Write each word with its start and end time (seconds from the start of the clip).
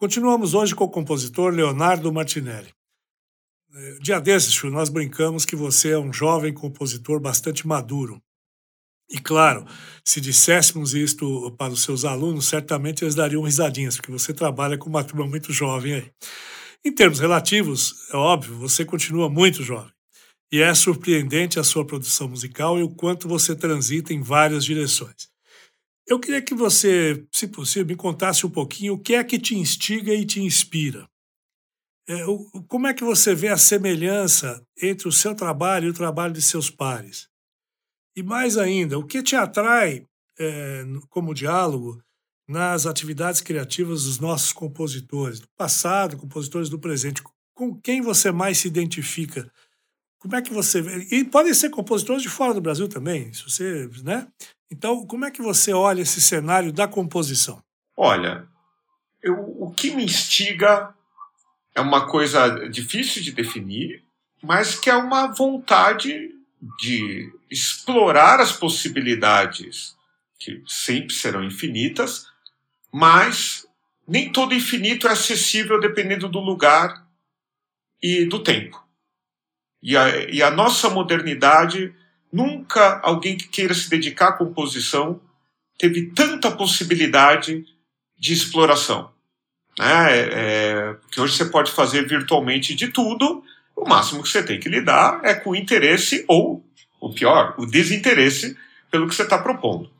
Continuamos 0.00 0.54
hoje 0.54 0.76
com 0.76 0.84
o 0.84 0.88
compositor 0.88 1.52
Leonardo 1.52 2.12
Martinelli. 2.12 2.72
Eh, 3.74 3.98
dia 4.00 4.20
desses, 4.20 4.52
Chu, 4.54 4.70
nós 4.70 4.88
brincamos 4.88 5.44
que 5.44 5.56
você 5.56 5.90
é 5.90 5.98
um 5.98 6.12
jovem 6.12 6.54
compositor 6.54 7.18
bastante 7.18 7.66
maduro. 7.66 8.22
E 9.10 9.18
claro, 9.18 9.66
se 10.04 10.20
disséssemos 10.20 10.94
isto 10.94 11.50
para 11.58 11.72
os 11.72 11.82
seus 11.82 12.04
alunos, 12.04 12.46
certamente 12.46 13.02
eles 13.02 13.16
dariam 13.16 13.42
risadinhas, 13.42 13.96
porque 13.96 14.12
você 14.12 14.32
trabalha 14.32 14.78
com 14.78 14.88
uma 14.88 15.02
turma 15.02 15.26
muito 15.26 15.52
jovem 15.52 15.94
aí. 15.94 16.12
Em 16.84 16.94
termos 16.94 17.18
relativos, 17.18 18.08
é 18.12 18.16
óbvio, 18.16 18.54
você 18.54 18.84
continua 18.84 19.28
muito 19.28 19.64
jovem. 19.64 19.92
E 20.52 20.60
é 20.62 20.72
surpreendente 20.76 21.58
a 21.58 21.64
sua 21.64 21.84
produção 21.84 22.28
musical 22.28 22.78
e 22.78 22.84
o 22.84 22.88
quanto 22.88 23.26
você 23.26 23.52
transita 23.56 24.14
em 24.14 24.22
várias 24.22 24.64
direções. 24.64 25.28
Eu 26.08 26.18
queria 26.18 26.40
que 26.40 26.54
você, 26.54 27.22
se 27.30 27.46
possível, 27.46 27.86
me 27.86 27.94
contasse 27.94 28.46
um 28.46 28.50
pouquinho 28.50 28.94
o 28.94 28.98
que 28.98 29.14
é 29.14 29.22
que 29.22 29.38
te 29.38 29.54
instiga 29.54 30.12
e 30.14 30.24
te 30.24 30.40
inspira. 30.40 31.06
É, 32.08 32.24
como 32.66 32.86
é 32.86 32.94
que 32.94 33.04
você 33.04 33.34
vê 33.34 33.48
a 33.48 33.58
semelhança 33.58 34.66
entre 34.82 35.06
o 35.06 35.12
seu 35.12 35.34
trabalho 35.34 35.86
e 35.86 35.90
o 35.90 35.94
trabalho 35.94 36.32
de 36.32 36.40
seus 36.40 36.70
pares? 36.70 37.28
E 38.16 38.22
mais 38.22 38.56
ainda, 38.56 38.98
o 38.98 39.06
que 39.06 39.22
te 39.22 39.36
atrai 39.36 40.06
é, 40.38 40.82
como 41.10 41.34
diálogo 41.34 42.02
nas 42.48 42.86
atividades 42.86 43.42
criativas 43.42 44.04
dos 44.04 44.18
nossos 44.18 44.50
compositores, 44.50 45.40
do 45.40 45.48
passado, 45.58 46.16
compositores 46.16 46.70
do 46.70 46.78
presente? 46.78 47.22
Com 47.54 47.78
quem 47.78 48.00
você 48.00 48.32
mais 48.32 48.56
se 48.56 48.68
identifica? 48.68 49.52
Como 50.18 50.34
é 50.34 50.40
que 50.40 50.54
você 50.54 50.80
vê? 50.80 51.06
E 51.14 51.22
podem 51.22 51.52
ser 51.52 51.68
compositores 51.68 52.22
de 52.22 52.30
fora 52.30 52.54
do 52.54 52.62
Brasil 52.62 52.88
também, 52.88 53.30
se 53.34 53.42
você, 53.42 53.90
né? 54.02 54.26
Então, 54.70 55.06
como 55.06 55.24
é 55.24 55.30
que 55.30 55.42
você 55.42 55.72
olha 55.72 56.02
esse 56.02 56.20
cenário 56.20 56.72
da 56.72 56.86
composição? 56.86 57.62
Olha, 57.96 58.46
eu, 59.22 59.34
o 59.58 59.72
que 59.72 59.90
me 59.90 60.04
instiga 60.04 60.94
é 61.74 61.80
uma 61.80 62.06
coisa 62.06 62.68
difícil 62.68 63.22
de 63.22 63.32
definir, 63.32 64.04
mas 64.42 64.78
que 64.78 64.90
é 64.90 64.96
uma 64.96 65.28
vontade 65.28 66.30
de 66.78 67.32
explorar 67.50 68.40
as 68.40 68.52
possibilidades, 68.52 69.96
que 70.38 70.62
sempre 70.66 71.14
serão 71.14 71.42
infinitas, 71.42 72.26
mas 72.92 73.66
nem 74.06 74.32
todo 74.32 74.54
infinito 74.54 75.06
é 75.06 75.12
acessível 75.12 75.80
dependendo 75.80 76.28
do 76.28 76.40
lugar 76.40 77.06
e 78.02 78.24
do 78.24 78.42
tempo. 78.42 78.82
E 79.82 79.96
a, 79.96 80.30
e 80.30 80.42
a 80.42 80.50
nossa 80.50 80.90
modernidade, 80.90 81.94
nunca 82.32 83.00
alguém 83.02 83.36
que 83.36 83.48
queira 83.48 83.74
se 83.74 83.88
dedicar 83.88 84.28
à 84.28 84.32
composição 84.32 85.20
teve 85.78 86.06
tanta 86.06 86.50
possibilidade 86.50 87.64
de 88.18 88.32
exploração. 88.32 89.10
Né? 89.78 90.12
É, 90.12 90.28
é, 90.32 90.92
porque 90.94 91.20
hoje 91.20 91.36
você 91.36 91.44
pode 91.44 91.70
fazer 91.70 92.06
virtualmente 92.06 92.74
de 92.74 92.88
tudo, 92.88 93.44
o 93.76 93.88
máximo 93.88 94.22
que 94.22 94.28
você 94.28 94.42
tem 94.42 94.58
que 94.58 94.68
lidar 94.68 95.20
é 95.22 95.34
com 95.34 95.50
o 95.50 95.56
interesse 95.56 96.24
ou, 96.26 96.64
o 97.00 97.12
pior, 97.12 97.54
o 97.56 97.64
desinteresse 97.64 98.56
pelo 98.90 99.06
que 99.06 99.14
você 99.14 99.22
está 99.22 99.38
propondo. 99.38 99.90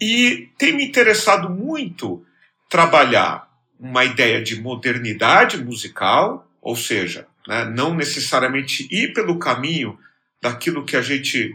E 0.00 0.48
tem 0.56 0.72
me 0.72 0.84
interessado 0.84 1.50
muito 1.50 2.24
trabalhar 2.68 3.48
uma 3.78 4.04
ideia 4.04 4.42
de 4.42 4.60
modernidade 4.60 5.62
musical, 5.62 6.48
ou 6.62 6.76
seja, 6.76 7.26
né, 7.46 7.64
não 7.64 7.94
necessariamente 7.94 8.88
ir 8.90 9.12
pelo 9.12 9.38
caminho 9.38 9.98
daquilo 10.40 10.84
que 10.84 10.96
a 10.96 11.02
gente 11.02 11.54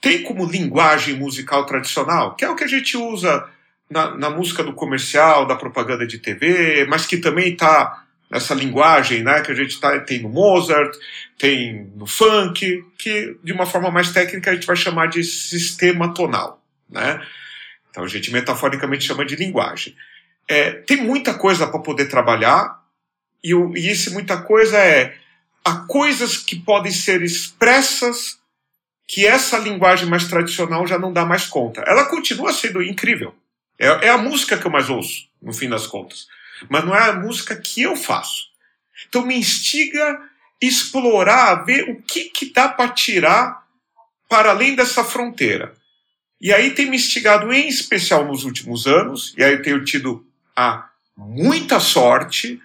tem 0.00 0.22
como 0.22 0.46
linguagem 0.46 1.14
musical 1.14 1.64
tradicional, 1.64 2.34
que 2.34 2.44
é 2.44 2.50
o 2.50 2.56
que 2.56 2.64
a 2.64 2.68
gente 2.68 2.96
usa 2.96 3.48
na, 3.90 4.16
na 4.16 4.30
música 4.30 4.62
do 4.62 4.74
comercial, 4.74 5.46
da 5.46 5.56
propaganda 5.56 6.06
de 6.06 6.18
TV, 6.18 6.86
mas 6.86 7.06
que 7.06 7.16
também 7.16 7.52
está 7.52 8.04
essa 8.30 8.54
linguagem 8.54 9.22
né, 9.22 9.40
que 9.42 9.52
a 9.52 9.54
gente 9.54 9.78
tá, 9.78 9.98
tem 10.00 10.20
no 10.20 10.28
Mozart, 10.28 10.96
tem 11.38 11.90
no 11.94 12.06
funk, 12.06 12.84
que 12.98 13.36
de 13.44 13.52
uma 13.52 13.64
forma 13.64 13.90
mais 13.90 14.10
técnica 14.12 14.50
a 14.50 14.54
gente 14.54 14.66
vai 14.66 14.76
chamar 14.76 15.06
de 15.06 15.22
sistema 15.22 16.12
tonal. 16.12 16.62
Né? 16.90 17.24
Então 17.90 18.02
a 18.02 18.08
gente 18.08 18.32
metaforicamente 18.32 19.04
chama 19.04 19.24
de 19.24 19.36
linguagem. 19.36 19.94
É, 20.48 20.72
tem 20.72 20.96
muita 20.96 21.34
coisa 21.34 21.66
para 21.66 21.80
poder 21.80 22.06
trabalhar, 22.06 22.82
e, 23.42 23.54
o, 23.54 23.76
e 23.76 23.88
esse 23.88 24.10
muita 24.10 24.38
coisa 24.38 24.78
é 24.78 25.16
há 25.64 25.76
coisas 25.86 26.36
que 26.36 26.56
podem 26.56 26.92
ser 26.92 27.22
expressas 27.22 28.38
que 29.06 29.26
essa 29.26 29.58
linguagem 29.58 30.08
mais 30.08 30.26
tradicional 30.26 30.86
já 30.86 30.98
não 30.98 31.12
dá 31.12 31.24
mais 31.24 31.46
conta. 31.46 31.82
Ela 31.82 32.06
continua 32.06 32.52
sendo 32.52 32.82
incrível. 32.82 33.34
É, 33.78 34.06
é 34.06 34.08
a 34.08 34.18
música 34.18 34.56
que 34.56 34.66
eu 34.66 34.70
mais 34.70 34.88
ouço, 34.88 35.28
no 35.42 35.52
fim 35.52 35.68
das 35.68 35.86
contas 35.86 36.26
mas 36.68 36.84
não 36.84 36.94
é 36.94 37.10
a 37.10 37.14
música 37.14 37.56
que 37.56 37.82
eu 37.82 37.96
faço. 37.96 38.44
Então 39.08 39.26
me 39.26 39.36
instiga 39.36 40.20
explorar, 40.60 41.64
ver 41.64 41.90
o 41.90 42.02
que, 42.02 42.24
que 42.26 42.52
dá 42.52 42.68
para 42.68 42.90
tirar 42.90 43.64
para 44.28 44.50
além 44.50 44.74
dessa 44.74 45.04
fronteira. 45.04 45.74
E 46.40 46.52
aí 46.52 46.70
tem 46.70 46.86
me 46.86 46.96
instigado, 46.96 47.52
em 47.52 47.68
especial 47.68 48.24
nos 48.26 48.44
últimos 48.44 48.86
anos, 48.86 49.34
e 49.36 49.42
aí 49.42 49.54
eu 49.54 49.62
tenho 49.62 49.84
tido 49.84 50.26
a 50.56 50.88
muita 51.16 51.80
sorte, 51.80 52.60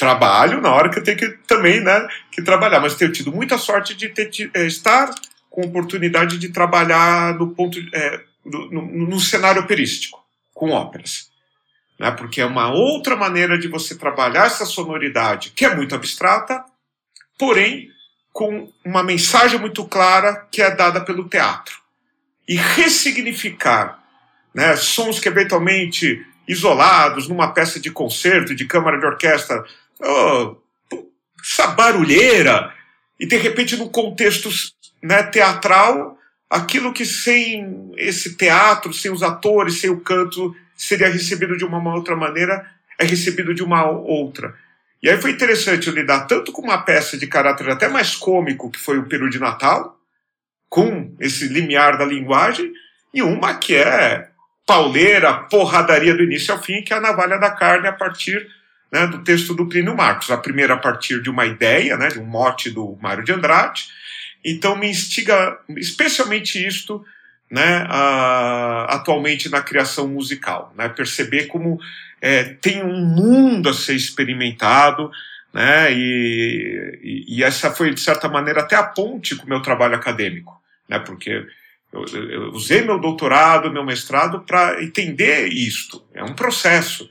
trabalho 0.00 0.60
na 0.60 0.72
hora 0.72 0.88
que 0.88 0.98
eu 0.98 1.04
tenho 1.04 1.16
que 1.16 1.28
também 1.46 1.80
né, 1.80 2.08
que 2.32 2.42
trabalhar, 2.42 2.80
mas 2.80 2.96
tenho 2.96 3.12
tido 3.12 3.30
muita 3.30 3.56
sorte 3.56 3.94
de 3.94 4.08
ter, 4.08 4.30
é, 4.54 4.66
estar 4.66 5.14
com 5.48 5.62
oportunidade 5.62 6.38
de 6.38 6.48
trabalhar 6.48 7.34
no 7.34 7.54
ponto 7.54 7.78
é, 7.94 8.20
no, 8.44 8.82
no 8.82 9.20
cenário 9.20 9.62
operístico, 9.62 10.18
com 10.52 10.70
óperas 10.70 11.30
né? 12.00 12.10
porque 12.10 12.40
é 12.40 12.46
uma 12.46 12.72
outra 12.72 13.14
maneira 13.14 13.58
de 13.58 13.68
você 13.68 13.94
trabalhar 13.94 14.46
essa 14.46 14.64
sonoridade, 14.64 15.50
que 15.50 15.66
é 15.66 15.76
muito 15.76 15.94
abstrata, 15.94 16.64
porém 17.38 17.90
com 18.32 18.72
uma 18.82 19.02
mensagem 19.02 19.60
muito 19.60 19.84
clara 19.84 20.48
que 20.50 20.62
é 20.62 20.74
dada 20.74 21.02
pelo 21.02 21.28
teatro. 21.28 21.78
E 22.48 22.56
ressignificar 22.56 24.02
né, 24.54 24.74
sons 24.76 25.20
que 25.20 25.28
eventualmente 25.28 26.24
isolados 26.48 27.28
numa 27.28 27.52
peça 27.52 27.78
de 27.78 27.90
concerto, 27.90 28.54
de 28.54 28.64
câmara 28.64 28.98
de 28.98 29.04
orquestra, 29.04 29.62
oh, 30.02 30.56
essa 31.42 31.68
barulheira, 31.68 32.72
e 33.18 33.26
de 33.26 33.36
repente 33.36 33.76
no 33.76 33.90
contexto 33.90 34.48
né, 35.02 35.22
teatral, 35.22 36.18
aquilo 36.48 36.92
que 36.92 37.04
sem 37.04 37.92
esse 37.96 38.36
teatro, 38.36 38.92
sem 38.92 39.10
os 39.10 39.22
atores, 39.22 39.80
sem 39.80 39.90
o 39.90 40.00
canto, 40.00 40.54
seria 40.76 41.08
recebido 41.08 41.56
de 41.56 41.64
uma 41.64 41.94
outra 41.94 42.16
maneira, 42.16 42.66
é 42.98 43.04
recebido 43.04 43.54
de 43.54 43.62
uma 43.62 43.88
outra. 43.88 44.54
E 45.02 45.08
aí 45.08 45.20
foi 45.20 45.30
interessante 45.30 45.90
lidar 45.90 46.26
tanto 46.26 46.52
com 46.52 46.62
uma 46.62 46.82
peça 46.82 47.16
de 47.16 47.26
caráter 47.26 47.70
até 47.70 47.88
mais 47.88 48.14
cômico, 48.16 48.70
que 48.70 48.78
foi 48.78 48.98
o 48.98 49.06
Peru 49.06 49.30
de 49.30 49.38
Natal, 49.38 49.98
com 50.68 51.14
esse 51.18 51.48
limiar 51.48 51.96
da 51.96 52.04
linguagem, 52.04 52.72
e 53.12 53.22
uma 53.22 53.54
que 53.54 53.74
é 53.74 54.28
pauleira, 54.66 55.34
porradaria 55.34 56.14
do 56.14 56.22
início 56.22 56.54
ao 56.54 56.62
fim, 56.62 56.82
que 56.82 56.92
é 56.92 56.96
a 56.96 57.00
navalha 57.00 57.38
da 57.38 57.50
carne 57.50 57.88
a 57.88 57.92
partir 57.92 58.46
né, 58.92 59.06
do 59.06 59.22
texto 59.22 59.54
do 59.54 59.68
Plínio 59.68 59.96
Marcos. 59.96 60.30
A 60.30 60.36
primeira 60.36 60.74
a 60.74 60.78
partir 60.78 61.22
de 61.22 61.30
uma 61.30 61.46
ideia, 61.46 61.96
né, 61.96 62.08
de 62.08 62.18
um 62.18 62.24
mote 62.24 62.70
do 62.70 62.98
Mário 63.00 63.24
de 63.24 63.32
Andrade. 63.32 63.88
Então 64.44 64.76
me 64.76 64.88
instiga 64.88 65.58
especialmente 65.76 66.64
isto 66.64 67.04
né, 67.50 67.86
atualmente 68.88 69.48
na 69.48 69.60
criação 69.60 70.06
musical. 70.06 70.72
Né, 70.76 70.88
perceber 70.88 71.46
como 71.46 71.78
é, 72.20 72.44
tem 72.44 72.82
um 72.82 73.04
mundo 73.04 73.68
a 73.68 73.74
ser 73.74 73.94
experimentado, 73.94 75.10
né, 75.52 75.92
e, 75.92 77.26
e, 77.26 77.42
essa 77.42 77.72
foi, 77.72 77.92
de 77.92 78.00
certa 78.00 78.28
maneira, 78.28 78.60
até 78.60 78.76
a 78.76 78.84
ponte 78.84 79.34
com 79.34 79.46
o 79.46 79.48
meu 79.48 79.60
trabalho 79.60 79.96
acadêmico, 79.96 80.62
né, 80.88 81.00
porque 81.00 81.44
eu, 81.92 82.04
eu 82.04 82.50
usei 82.52 82.82
meu 82.82 83.00
doutorado, 83.00 83.72
meu 83.72 83.84
mestrado 83.84 84.40
para 84.40 84.80
entender 84.80 85.48
isto. 85.48 86.04
É 86.14 86.22
um 86.22 86.34
processo. 86.34 87.10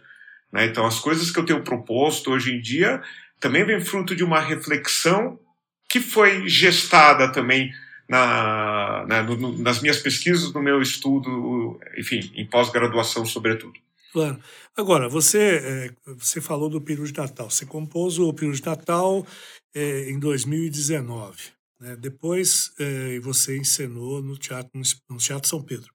Né, 0.51 0.65
então, 0.65 0.85
as 0.85 0.99
coisas 0.99 1.31
que 1.31 1.39
eu 1.39 1.45
tenho 1.45 1.63
proposto 1.63 2.31
hoje 2.31 2.53
em 2.53 2.61
dia 2.61 3.01
também 3.39 3.65
vem 3.65 3.79
fruto 3.79 4.15
de 4.15 4.23
uma 4.23 4.39
reflexão 4.39 5.39
que 5.87 5.99
foi 5.99 6.47
gestada 6.47 7.31
também 7.31 7.71
na, 8.07 9.05
na 9.07 9.23
no, 9.23 9.57
nas 9.57 9.81
minhas 9.81 9.99
pesquisas, 9.99 10.51
no 10.51 10.61
meu 10.61 10.81
estudo, 10.81 11.79
enfim, 11.97 12.31
em 12.35 12.45
pós-graduação, 12.45 13.25
sobretudo. 13.25 13.73
Claro. 14.11 14.39
Agora, 14.75 15.07
você, 15.07 15.39
é, 16.07 16.13
você 16.13 16.41
falou 16.41 16.69
do 16.69 16.81
Peru 16.81 17.05
de 17.05 17.15
Natal. 17.15 17.49
Você 17.49 17.65
compôs 17.65 18.17
o 18.17 18.33
Peru 18.33 18.51
de 18.53 18.65
Natal 18.65 19.25
é, 19.73 20.09
em 20.09 20.19
2019. 20.19 21.37
Né? 21.79 21.95
Depois 21.95 22.71
é, 22.79 23.19
você 23.19 23.57
encenou 23.57 24.21
no 24.21 24.37
Teatro, 24.37 24.71
no 25.09 25.17
Teatro 25.17 25.47
São 25.47 25.61
Pedro. 25.61 25.93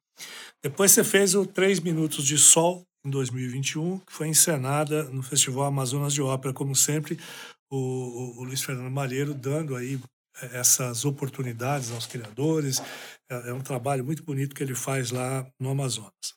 Depois 0.62 0.92
você 0.92 1.02
fez 1.02 1.34
o 1.34 1.44
Três 1.44 1.80
Minutos 1.80 2.24
de 2.24 2.38
Sol, 2.38 2.86
em 3.04 3.10
2021, 3.10 3.98
que 4.00 4.12
foi 4.12 4.28
encenada 4.28 5.04
no 5.04 5.22
Festival 5.22 5.64
Amazonas 5.64 6.14
de 6.14 6.22
Ópera, 6.22 6.54
como 6.54 6.74
sempre, 6.74 7.18
o, 7.70 8.38
o, 8.40 8.44
Luiz 8.44 8.62
Fernando 8.62 8.90
Malheiro 8.90 9.34
dando 9.34 9.76
aí 9.76 10.00
é, 10.40 10.58
essas 10.58 11.04
oportunidades 11.04 11.90
aos 11.90 12.06
criadores. 12.06 12.80
É, 13.30 13.50
é 13.50 13.52
um 13.52 13.60
trabalho 13.60 14.04
muito 14.04 14.22
bonito 14.22 14.54
que 14.54 14.62
ele 14.62 14.74
faz 14.74 15.10
lá 15.10 15.46
no 15.60 15.70
Amazonas. 15.70 16.34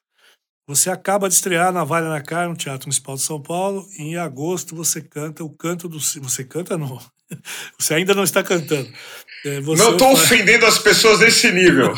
Você 0.67 0.89
acaba 0.89 1.29
de 1.29 1.35
estrear 1.35 1.71
na 1.71 1.85
Vale 1.85 2.09
na 2.09 2.21
Cara, 2.21 2.49
no 2.49 2.55
Teatro 2.55 2.87
Municipal 2.87 3.15
de 3.15 3.21
São 3.21 3.41
Paulo, 3.41 3.87
e 3.97 4.01
em 4.01 4.17
agosto 4.17 4.75
você 4.75 5.01
canta 5.01 5.41
o 5.43 5.49
canto 5.49 5.87
do. 5.87 5.99
Você 5.99 6.43
canta, 6.43 6.77
não. 6.77 6.99
Você 7.77 7.93
ainda 7.93 8.15
não 8.15 8.23
está 8.23 8.41
cantando. 8.41 8.89
É, 9.45 9.61
não 9.61 9.91
estou 9.91 10.11
ofendendo 10.11 10.65
as 10.65 10.79
pessoas 10.79 11.19
desse 11.19 11.51
nível. 11.51 11.93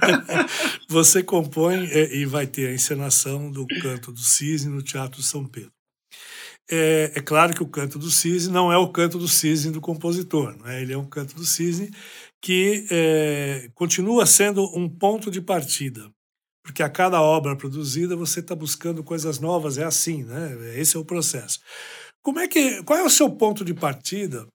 você 0.88 1.22
compõe 1.22 1.86
é, 1.90 2.14
e 2.16 2.24
vai 2.24 2.46
ter 2.46 2.68
a 2.68 2.74
encenação 2.74 3.50
do 3.50 3.66
Canto 3.80 4.12
do 4.12 4.20
Cisne 4.20 4.70
no 4.70 4.82
Teatro 4.82 5.22
São 5.22 5.44
Pedro. 5.44 5.72
É, 6.70 7.12
é, 7.16 7.20
claro 7.20 7.54
que 7.54 7.62
o 7.62 7.68
Canto 7.68 7.98
do 7.98 8.10
Cisne 8.10 8.52
não 8.52 8.72
é 8.72 8.78
o 8.78 8.92
Canto 8.92 9.18
do 9.18 9.26
Cisne 9.26 9.72
do 9.72 9.80
compositor, 9.80 10.56
não 10.56 10.68
é? 10.68 10.80
ele 10.80 10.92
é 10.92 10.98
um 10.98 11.08
Canto 11.08 11.34
do 11.34 11.44
Cisne 11.44 11.90
que 12.42 12.86
é, 12.90 13.68
continua 13.74 14.24
sendo 14.24 14.64
um 14.76 14.88
ponto 14.88 15.30
de 15.30 15.40
partida 15.40 16.10
porque 16.62 16.82
a 16.82 16.88
cada 16.88 17.20
obra 17.20 17.56
produzida 17.56 18.14
você 18.14 18.40
está 18.40 18.54
buscando 18.54 19.02
coisas 19.02 19.38
novas, 19.38 19.78
é 19.78 19.84
assim, 19.84 20.22
né? 20.22 20.78
Esse 20.78 20.96
é 20.96 21.00
o 21.00 21.04
processo. 21.04 21.58
Como 22.22 22.38
é 22.38 22.46
que, 22.46 22.82
qual 22.84 22.98
é 22.98 23.02
o 23.02 23.10
seu 23.10 23.30
ponto 23.30 23.64
de 23.64 23.74
partida 23.74 24.46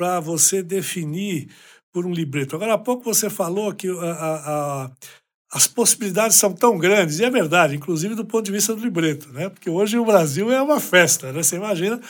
para 0.00 0.18
você 0.18 0.62
definir 0.62 1.50
por 1.92 2.06
um 2.06 2.12
libreto? 2.12 2.56
Agora 2.56 2.72
há 2.72 2.78
pouco 2.78 3.04
você 3.04 3.28
falou 3.28 3.74
que 3.74 3.86
a, 3.86 3.92
a, 3.92 4.84
a, 4.84 4.90
as 5.52 5.66
possibilidades 5.68 6.38
são 6.38 6.54
tão 6.54 6.78
grandes, 6.78 7.18
e 7.18 7.24
é 7.24 7.28
verdade, 7.28 7.76
inclusive 7.76 8.14
do 8.14 8.24
ponto 8.24 8.46
de 8.46 8.52
vista 8.52 8.74
do 8.74 8.82
libreto, 8.82 9.30
né? 9.30 9.50
Porque 9.50 9.68
hoje 9.68 9.98
o 9.98 10.04
Brasil 10.06 10.50
é 10.50 10.62
uma 10.62 10.80
festa, 10.80 11.30
né? 11.30 11.42
Você 11.42 11.56
imagina 11.56 12.00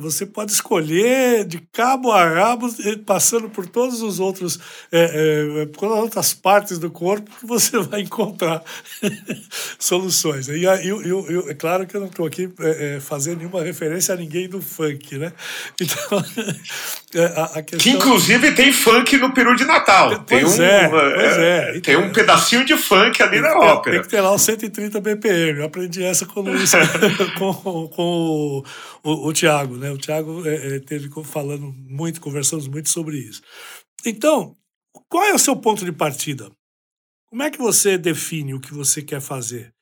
você 0.00 0.24
pode 0.24 0.52
escolher 0.52 1.44
de 1.44 1.58
cabo 1.72 2.12
a 2.12 2.24
rabo, 2.24 2.68
passando 3.04 3.48
por 3.50 3.66
todos 3.66 4.00
os 4.00 4.20
outros, 4.20 4.60
é, 4.92 5.62
é, 5.62 5.66
por 5.66 5.88
outras 5.90 6.32
partes 6.32 6.78
do 6.78 6.88
corpo, 6.88 7.30
que 7.40 7.46
você 7.46 7.78
vai 7.82 8.02
encontrar 8.02 8.62
soluções. 9.78 10.48
E, 10.48 10.64
é 10.66 11.54
claro 11.54 11.86
que 11.86 11.96
eu 11.96 12.00
não 12.00 12.08
estou 12.08 12.26
aqui 12.26 12.48
é, 12.60 13.00
fazendo 13.00 13.38
nenhuma 13.38 13.62
referência 13.62 14.14
a 14.14 14.16
ninguém 14.16 14.48
do 14.48 14.62
funk, 14.62 15.18
né? 15.18 15.32
Então, 15.78 16.18
a, 17.36 17.58
a 17.58 17.62
questão... 17.62 17.78
Que 17.78 17.90
inclusive 17.90 18.52
tem 18.52 18.72
funk 18.72 19.16
no 19.18 19.32
Peru 19.32 19.54
de 19.56 19.64
Natal. 19.64 20.24
Pois 20.26 20.56
tem 20.56 20.64
um, 20.64 20.68
é, 20.68 20.88
pois 20.88 21.38
é. 21.38 21.70
Então, 21.70 21.80
tem 21.80 21.96
um 21.96 22.12
pedacinho 22.12 22.64
de 22.64 22.76
funk 22.76 23.22
ali 23.22 23.40
na 23.40 23.56
ópera. 23.56 23.96
Tem 23.96 24.02
que 24.02 24.08
ter 24.08 24.20
lá 24.20 24.34
os 24.34 24.42
130 24.42 25.00
BPM. 25.00 25.60
Eu 25.60 25.66
aprendi 25.66 26.02
essa 26.02 26.26
com 26.26 26.40
o 26.40 26.42
Luiz, 26.42 26.72
com, 27.38 27.88
com, 27.88 28.02
o, 28.02 28.64
o, 29.02 29.28
o 29.28 29.32
Tiago. 29.32 29.55
Tiago, 29.56 29.76
né? 29.76 29.90
O 29.90 29.98
Tiago 29.98 30.46
é, 30.46 30.76
é, 30.76 30.80
teve 30.80 31.08
falando 31.24 31.72
muito, 31.72 32.20
conversamos 32.20 32.68
muito 32.68 32.90
sobre 32.90 33.18
isso. 33.18 33.42
Então, 34.04 34.54
qual 35.08 35.24
é 35.24 35.34
o 35.34 35.38
seu 35.38 35.56
ponto 35.56 35.84
de 35.84 35.92
partida? 35.92 36.50
Como 37.26 37.42
é 37.42 37.50
que 37.50 37.58
você 37.58 37.96
define 37.96 38.54
o 38.54 38.60
que 38.60 38.72
você 38.72 39.02
quer 39.02 39.20
fazer? 39.20 39.72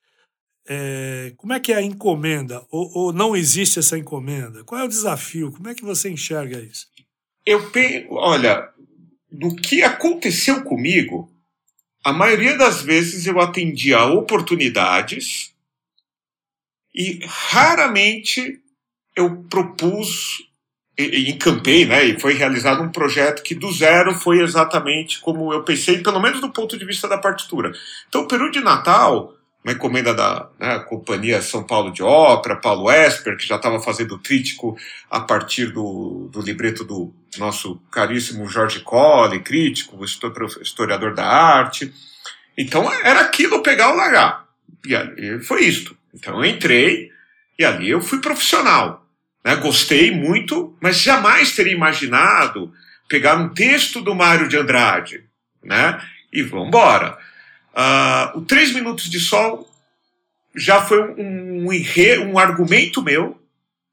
É, 0.67 1.33
como 1.37 1.53
é 1.53 1.61
que 1.61 1.73
é 1.73 1.77
a 1.77 1.83
encomenda? 1.83 2.65
Ou, 2.71 2.91
ou, 2.95 3.13
não 3.13 3.37
existe 3.37 3.79
essa 3.79 3.99
encomenda? 3.99 4.65
Qual 4.65 4.81
é 4.81 4.85
o 4.85 4.89
desafio? 4.89 5.53
Como 5.53 5.69
é 5.69 5.75
que 5.75 5.85
você 5.85 6.09
enxerga 6.09 6.59
isso? 6.59 6.87
Eu 7.45 7.71
penso, 7.71 8.07
olha, 8.13 8.71
do 9.31 9.55
que 9.55 9.83
aconteceu 9.83 10.65
comigo, 10.65 11.31
a 12.03 12.13
maioria 12.13 12.57
das 12.57 12.81
vezes 12.81 13.27
eu 13.27 13.41
atendi 13.41 13.93
a 13.93 14.07
oportunidades 14.07 15.55
e 16.95 17.19
raramente 17.27 18.64
eu 19.17 19.45
propus 19.49 20.43
e, 20.99 21.31
encampei, 21.31 21.85
né, 21.85 22.05
e 22.05 22.21
foi 22.21 22.35
realizado 22.35 22.83
um 22.83 22.91
projeto 22.91 23.43
que 23.43 23.55
do 23.55 23.73
zero 23.73 24.15
foi 24.15 24.41
exatamente 24.41 25.21
como 25.21 25.53
eu 25.53 25.63
pensei, 25.65 25.99
pelo 25.99 26.21
menos 26.21 26.41
do 26.41 26.51
ponto 26.51 26.79
de 26.79 26.85
vista 26.85 27.09
da 27.09 27.19
partitura. 27.19 27.73
Então, 28.09 28.23
o 28.23 28.29
Peru 28.29 28.51
de 28.51 28.61
Natal, 28.61 29.35
uma 29.65 29.73
encomenda 29.73 30.15
da 30.15 30.49
né, 30.59 30.79
Companhia 30.81 31.43
São 31.43 31.65
Paulo 31.65 31.91
de 31.91 32.03
Ópera, 32.03 32.57
Paulo 32.57 32.91
Esper, 32.91 33.37
que 33.37 33.47
já 33.47 33.57
estava 33.57 33.81
fazendo 33.81 34.19
crítico 34.19 34.77
a 35.11 35.21
partir 35.21 35.73
do, 35.73 36.29
do 36.31 36.41
libreto 36.41 36.85
do 36.85 37.13
nosso 37.39 37.77
caríssimo 37.91 38.49
Jorge 38.49 38.81
Colli, 38.81 39.41
crítico, 39.41 40.05
historiador 40.05 41.15
da 41.15 41.27
arte. 41.27 41.93
Então, 42.57 42.89
era 43.03 43.21
aquilo 43.21 43.63
pegar 43.63 43.93
o 43.93 43.97
largar. 43.97 44.45
E 44.87 45.41
foi 45.41 45.65
isto. 45.65 45.97
Então, 46.15 46.37
eu 46.37 46.45
entrei 46.45 47.11
e 47.59 47.65
ali 47.65 47.91
eu 47.91 48.01
fui 48.01 48.21
profissional. 48.21 49.04
Né? 49.45 49.57
Gostei 49.57 50.11
muito, 50.11 50.77
mas 50.81 51.01
jamais 51.01 51.53
teria 51.53 51.73
imaginado 51.73 52.73
pegar 53.09 53.37
um 53.37 53.51
texto 53.51 54.01
do 54.01 54.15
Mário 54.15 54.49
de 54.49 54.57
Andrade 54.57 55.25
né? 55.63 56.01
e 56.33 56.43
vamos 56.43 56.69
embora. 56.69 57.19
Uh, 57.75 58.39
o 58.39 58.41
Três 58.43 58.73
Minutos 58.73 59.11
de 59.11 59.21
Sol 59.21 59.69
já 60.57 60.81
foi 60.81 61.01
um, 61.03 61.69
um, 61.69 62.31
um 62.31 62.39
argumento 62.39 63.03
meu 63.03 63.41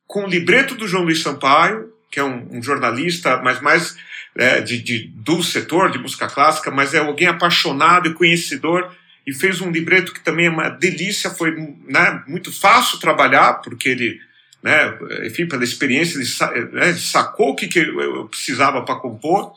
com 0.07 0.25
o 0.25 0.29
libreto 0.29 0.75
do 0.75 0.87
João 0.87 1.03
Luiz 1.03 1.21
Sampaio, 1.21 1.91
que 2.11 2.19
é 2.19 2.23
um, 2.23 2.57
um 2.57 2.61
jornalista, 2.61 3.41
mas 3.41 3.61
mais 3.61 3.97
é, 4.35 4.61
de, 4.61 4.81
de, 4.81 5.07
do 5.07 5.41
setor 5.41 5.91
de 5.91 5.97
música 5.97 6.27
clássica, 6.27 6.69
mas 6.69 6.93
é 6.93 6.99
alguém 6.99 7.27
apaixonado 7.27 8.09
e 8.09 8.13
conhecedor 8.13 8.93
e 9.25 9.33
fez 9.33 9.61
um 9.61 9.71
libreto 9.71 10.13
que 10.13 10.19
também 10.19 10.47
é 10.47 10.49
uma 10.49 10.69
delícia, 10.69 11.29
foi 11.29 11.51
né, 11.87 12.23
muito 12.27 12.51
fácil 12.51 12.99
trabalhar, 12.99 13.61
porque 13.61 13.89
ele 13.89 14.19
né? 14.61 14.95
enfim, 15.25 15.47
pela 15.47 15.63
experiência, 15.63 16.17
ele, 16.17 16.27
né, 16.71 16.93
sacou 16.93 17.49
o 17.49 17.55
que, 17.55 17.67
que 17.67 17.79
eu 17.79 18.27
precisava 18.27 18.83
para 18.83 18.93
compor. 18.95 19.53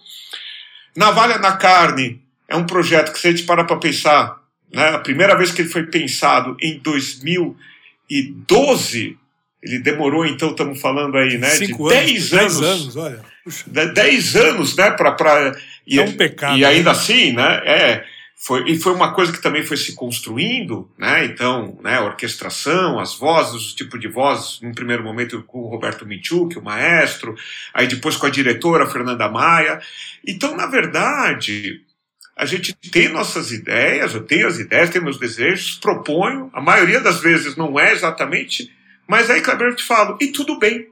Navalha 0.97 1.39
na 1.39 1.57
Carne 1.57 2.23
é 2.49 2.57
um 2.57 2.65
projeto 2.65 3.13
que, 3.13 3.19
se 3.19 3.29
a 3.29 3.31
gente 3.31 3.43
parar 3.45 3.65
para 3.65 3.77
pensar, 3.77 4.43
né, 4.73 4.89
a 4.91 4.99
primeira 4.99 5.37
vez 5.37 5.51
que 5.51 5.61
ele 5.63 5.69
foi 5.69 5.85
pensado 5.85 6.57
em 6.61 6.79
2012, 6.79 9.19
ele 9.63 9.79
demorou, 9.79 10.27
então, 10.27 10.51
estamos 10.51 10.81
falando 10.81 11.17
aí, 11.17 11.39
né, 11.39 11.51
Cinco 11.51 11.89
de 11.89 11.95
10 11.95 12.33
anos. 12.33 12.61
10 12.61 12.71
anos, 12.71 12.97
olha. 12.97 13.23
10 13.93 14.37
anos, 14.37 14.77
né, 14.77 14.91
para. 14.91 15.57
E, 15.87 15.99
é 15.99 16.03
um 16.03 16.13
pecado. 16.13 16.59
E 16.59 16.65
ainda 16.65 16.93
né? 16.93 16.99
assim, 16.99 17.33
né, 17.33 17.63
é 17.65 18.05
foi, 18.45 18.71
e 18.71 18.79
foi 18.79 18.93
uma 18.93 19.15
coisa 19.15 19.33
que 19.33 19.41
também 19.41 19.65
foi 19.65 19.79
se 19.79 19.95
construindo, 19.95 20.87
né? 20.99 21.25
Então, 21.25 21.79
né, 21.83 21.97
a 21.97 22.05
orquestração, 22.05 23.01
as 23.01 23.15
vozes, 23.15 23.73
o 23.73 23.75
tipo 23.75 23.99
de 23.99 24.07
vozes, 24.07 24.61
num 24.61 24.75
primeiro 24.75 25.03
momento 25.03 25.43
com 25.45 25.61
o 25.61 25.69
Roberto 25.69 26.05
Michuk, 26.05 26.59
o 26.59 26.63
maestro, 26.63 27.35
aí 27.73 27.87
depois 27.87 28.17
com 28.17 28.27
a 28.27 28.31
diretora 28.31 28.87
Fernanda 28.87 29.31
Maia. 29.31 29.81
Então, 30.29 30.55
na 30.55 30.67
verdade, 30.67 31.81
a 32.37 32.45
gente 32.45 32.75
tem 32.75 33.09
nossas 33.09 33.51
ideias, 33.51 34.15
eu 34.15 34.25
tenho 34.25 34.47
as 34.47 34.59
ideias, 34.59 34.91
tenho 34.91 35.05
meus 35.05 35.19
desejos, 35.19 35.77
proponho, 35.77 36.51
a 36.53 36.61
maioria 36.61 37.01
das 37.01 37.21
vezes 37.21 37.57
não 37.57 37.81
é 37.81 37.93
exatamente, 37.93 38.71
mas 39.09 39.31
aí, 39.31 39.41
Kleber, 39.41 39.69
eu 39.69 39.77
te 39.77 39.85
falo, 39.85 40.19
e 40.21 40.27
tudo 40.27 40.59
bem. 40.59 40.87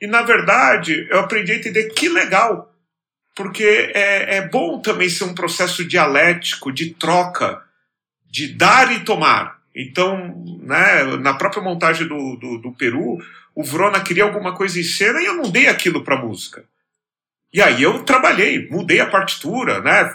E, 0.00 0.06
na 0.06 0.22
verdade, 0.22 1.06
eu 1.10 1.18
aprendi 1.18 1.52
a 1.52 1.56
entender 1.56 1.90
que 1.90 2.08
legal 2.08 2.74
porque 3.38 3.92
é, 3.94 4.38
é 4.38 4.48
bom 4.48 4.80
também 4.80 5.08
ser 5.08 5.22
um 5.22 5.32
processo 5.32 5.86
dialético, 5.86 6.72
de 6.72 6.90
troca, 6.90 7.62
de 8.28 8.48
dar 8.48 8.92
e 8.92 9.04
tomar. 9.04 9.60
Então, 9.72 10.44
né, 10.60 11.04
na 11.20 11.34
própria 11.34 11.62
montagem 11.62 12.08
do, 12.08 12.34
do, 12.34 12.58
do 12.58 12.72
Peru, 12.72 13.16
o 13.54 13.62
Vrona 13.62 14.00
queria 14.00 14.24
alguma 14.24 14.56
coisa 14.56 14.80
em 14.80 14.82
cena 14.82 15.22
e 15.22 15.26
eu 15.26 15.34
não 15.34 15.48
dei 15.52 15.68
aquilo 15.68 16.02
para 16.02 16.20
música. 16.20 16.64
E 17.52 17.62
aí 17.62 17.82
eu 17.82 18.04
trabalhei, 18.04 18.68
mudei 18.68 19.00
a 19.00 19.06
partitura, 19.06 19.80
né? 19.80 20.14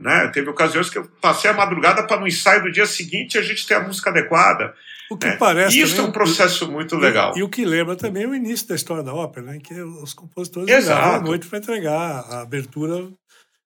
né? 0.00 0.28
Teve 0.28 0.50
ocasiões 0.50 0.90
que 0.90 0.98
eu 0.98 1.06
passei 1.20 1.50
a 1.50 1.54
madrugada 1.54 2.06
para 2.06 2.20
no 2.20 2.28
ensaio 2.28 2.62
do 2.62 2.72
dia 2.72 2.84
seguinte 2.84 3.38
a 3.38 3.42
gente 3.42 3.66
ter 3.66 3.74
a 3.74 3.80
música 3.80 4.10
adequada. 4.10 4.74
O 5.10 5.16
que 5.16 5.28
é. 5.28 5.36
parece. 5.36 5.80
Isso 5.80 5.98
é 5.98 6.04
um 6.04 6.12
processo 6.12 6.70
muito 6.70 6.94
legal. 6.96 7.32
E, 7.34 7.40
e, 7.40 7.42
o 7.42 7.48
que 7.48 7.64
lembra 7.64 7.96
também 7.96 8.24
é 8.24 8.26
o 8.26 8.34
início 8.34 8.68
da 8.68 8.74
história 8.74 9.02
da 9.02 9.14
ópera, 9.14 9.46
né? 9.46 9.58
Que 9.58 9.80
os 9.80 10.12
compositores 10.12 10.68
ligavam 10.68 11.14
à 11.14 11.20
noite 11.20 11.46
para 11.46 11.58
entregar 11.58 12.20
a 12.28 12.42
abertura 12.42 13.08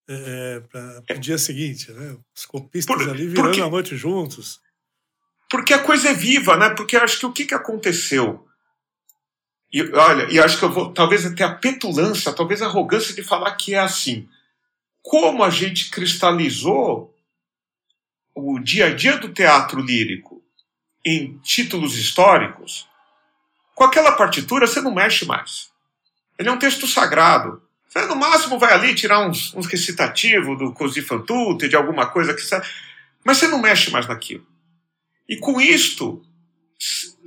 é, 0.08 0.62
para 1.08 1.18
o 1.18 1.20
dia 1.20 1.40
seguinte, 1.40 1.92
né? 1.92 2.16
Os 2.36 2.46
copistas 2.46 2.96
Por, 2.96 3.10
ali 3.10 3.26
virando 3.26 3.48
porque, 3.48 3.62
a 3.62 3.70
noite 3.70 3.96
juntos. 3.96 4.60
Porque 5.50 5.74
a 5.74 5.80
coisa 5.80 6.10
é 6.10 6.14
viva, 6.14 6.56
né? 6.56 6.70
Porque 6.70 6.96
acho 6.96 7.20
que 7.20 7.26
o 7.26 7.32
que, 7.32 7.46
que 7.46 7.56
aconteceu? 7.56 8.46
E 9.72 9.82
olha, 9.94 10.28
e 10.30 10.40
acho 10.40 10.60
que 10.60 10.66
eu 10.66 10.72
vou 10.72 10.92
talvez 10.92 11.26
até 11.26 11.44
a 11.44 11.54
petulância, 11.54 12.34
talvez 12.34 12.62
a 12.62 12.66
arrogância 12.66 13.14
de 13.16 13.24
falar 13.24 13.56
que 13.56 13.74
é 13.74 13.80
assim. 13.80 14.28
Como 15.02 15.44
a 15.44 15.50
gente 15.50 15.90
cristalizou 15.90 17.16
o 18.36 18.60
dia 18.60 18.88
a 18.88 18.94
dia 18.94 19.18
do 19.18 19.30
teatro 19.30 19.82
lírico 19.82 20.44
em 21.06 21.38
títulos 21.40 21.98
históricos, 21.98 22.88
com 23.74 23.84
aquela 23.84 24.12
partitura 24.12 24.68
você 24.68 24.82
não 24.82 24.94
mexe 24.94 25.26
mais. 25.26 25.72
Ele 26.38 26.50
é 26.50 26.52
um 26.52 26.60
texto 26.60 26.86
sagrado. 26.86 27.62
Você, 27.88 28.06
no 28.06 28.16
máximo, 28.16 28.58
vai 28.58 28.74
ali 28.74 28.96
tirar 28.96 29.28
uns, 29.28 29.54
uns 29.54 29.68
recitativos 29.68 30.58
do 30.58 30.72
Così 30.72 31.02
fan 31.02 31.20
tutte, 31.20 31.68
de 31.68 31.76
alguma 31.76 32.08
coisa 32.08 32.34
que 32.34 32.42
sabe. 32.42 32.66
Mas 33.24 33.38
você 33.38 33.48
não 33.48 33.62
mexe 33.62 33.92
mais 33.92 34.08
naquilo. 34.08 34.46
E 35.28 35.38
com 35.38 35.60
isto, 35.60 36.24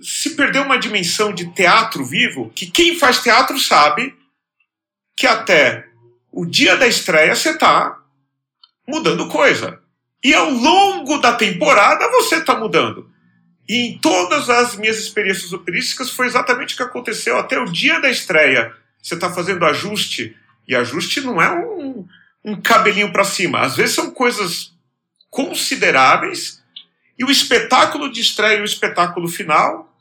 se 0.04 0.30
perdeu 0.36 0.62
uma 0.62 0.78
dimensão 0.78 1.32
de 1.32 1.50
teatro 1.52 2.04
vivo 2.04 2.52
que 2.54 2.66
quem 2.70 2.98
faz 2.98 3.22
teatro 3.22 3.58
sabe 3.58 4.14
que 5.16 5.26
até 5.26 5.86
o 6.30 6.44
dia 6.44 6.76
da 6.76 6.86
estreia 6.86 7.34
você 7.34 7.50
está 7.50 7.98
mudando 8.86 9.28
coisa. 9.28 9.80
E 10.22 10.34
ao 10.34 10.50
longo 10.50 11.18
da 11.18 11.32
temporada 11.32 12.06
você 12.10 12.36
está 12.36 12.54
mudando. 12.54 13.10
E 13.66 13.86
em 13.86 13.98
todas 13.98 14.50
as 14.50 14.76
minhas 14.76 14.98
experiências 14.98 15.54
operísticas 15.54 16.10
foi 16.10 16.26
exatamente 16.26 16.74
o 16.74 16.76
que 16.76 16.82
aconteceu. 16.82 17.38
Até 17.38 17.58
o 17.58 17.64
dia 17.64 17.98
da 17.98 18.10
estreia, 18.10 18.74
você 19.02 19.14
está 19.14 19.32
fazendo 19.32 19.64
ajuste. 19.64 20.36
E 20.68 20.76
ajuste 20.76 21.22
não 21.22 21.40
é 21.40 21.50
um, 21.50 22.06
um 22.44 22.60
cabelinho 22.60 23.10
para 23.10 23.24
cima. 23.24 23.60
Às 23.60 23.76
vezes 23.76 23.94
são 23.94 24.10
coisas 24.10 24.74
consideráveis. 25.30 26.62
E 27.18 27.24
o 27.24 27.30
espetáculo 27.30 28.12
de 28.12 28.20
estreia 28.20 28.58
e 28.58 28.62
o 28.62 28.66
espetáculo 28.66 29.28
final 29.28 29.93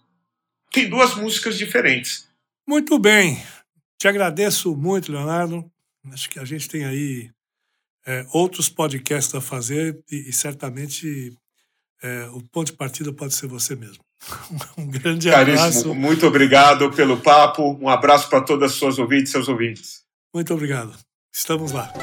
tem 0.73 0.89
duas 0.89 1.15
músicas 1.15 1.57
diferentes. 1.57 2.27
Muito 2.67 2.97
bem. 2.97 3.41
Te 3.97 4.07
agradeço 4.07 4.75
muito, 4.75 5.11
Leonardo. 5.11 5.63
Acho 6.11 6.29
que 6.29 6.39
a 6.39 6.43
gente 6.43 6.67
tem 6.67 6.83
aí 6.83 7.29
é, 8.05 8.25
outros 8.33 8.67
podcasts 8.67 9.33
a 9.35 9.39
fazer 9.39 10.03
e, 10.11 10.29
e 10.29 10.33
certamente 10.33 11.33
é, 12.01 12.27
o 12.33 12.41
ponto 12.51 12.71
de 12.71 12.77
partida 12.77 13.13
pode 13.13 13.35
ser 13.35 13.47
você 13.47 13.75
mesmo. 13.75 14.03
um 14.77 14.87
grande 14.87 15.29
Caríssimo, 15.29 15.61
abraço. 15.61 15.95
Muito 15.95 16.25
obrigado 16.27 16.91
pelo 16.91 17.17
papo. 17.17 17.77
Um 17.79 17.87
abraço 17.87 18.29
para 18.29 18.41
todas 18.41 18.71
as 18.71 18.77
suas 18.77 18.97
ouvintes 18.97 19.29
e 19.29 19.31
seus 19.33 19.47
ouvintes. 19.47 20.01
Muito 20.33 20.53
obrigado. 20.53 20.97
Estamos 21.31 21.71
lá. 21.71 21.93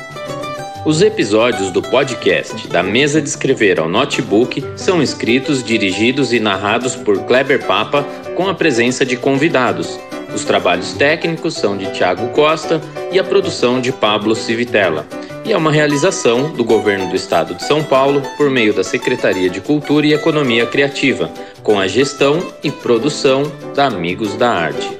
Os 0.85 1.03
episódios 1.03 1.71
do 1.71 1.83
podcast 1.83 2.67
Da 2.69 2.83
Mesa 2.83 3.21
de 3.21 3.29
Escrever 3.29 3.79
ao 3.79 3.89
Notebook 3.89 4.65
são 4.77 5.03
escritos, 5.03 5.63
dirigidos 5.63 6.33
e 6.33 6.41
narrados 6.41 6.97
por 6.97 7.19
Kleber 7.25 7.67
Papa 7.67 8.03
com 8.35 8.49
a 8.49 8.55
presença 8.55 9.05
de 9.05 9.17
convidados. 9.17 10.01
Os 10.35 10.45
trabalhos 10.45 10.95
técnicos 10.95 11.55
são 11.55 11.77
de 11.77 11.93
Tiago 11.93 12.29
Costa 12.29 12.81
e 13.13 13.19
a 13.19 13.25
produção 13.25 13.81
de 13.81 13.93
Pablo 13.93 14.35
Civitella 14.35 15.07
e 15.45 15.53
é 15.53 15.57
uma 15.57 15.73
realização 15.73 16.51
do 16.53 16.65
Governo 16.65 17.09
do 17.09 17.17
Estado 17.17 17.55
de 17.55 17.65
São 17.65 17.83
Paulo 17.83 18.23
por 18.37 18.49
meio 18.49 18.73
da 18.73 18.85
Secretaria 18.85 19.51
de 19.51 19.61
Cultura 19.61 20.07
e 20.07 20.13
Economia 20.13 20.67
Criativa, 20.67 21.31
com 21.63 21.79
a 21.79 21.87
gestão 21.87 22.53
e 22.63 22.71
produção 22.71 23.43
da 23.75 23.87
Amigos 23.87 24.35
da 24.37 24.51
Arte. 24.51 25.00